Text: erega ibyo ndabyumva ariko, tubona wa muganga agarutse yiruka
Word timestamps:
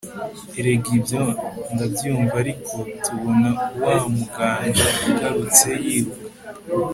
erega 0.59 0.87
ibyo 0.97 1.21
ndabyumva 1.73 2.35
ariko, 2.43 2.75
tubona 3.03 3.49
wa 3.83 3.95
muganga 4.15 4.85
agarutse 5.09 5.69
yiruka 5.85 6.21